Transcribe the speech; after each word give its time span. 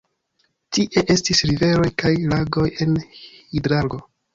Tie 0.77 1.03
estis 1.17 1.43
riveroj 1.51 1.93
kaj 2.05 2.15
lagoj 2.35 2.67
el 2.87 3.01
hidrargo. 3.57 4.07